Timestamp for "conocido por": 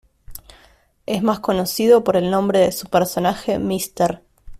1.41-2.17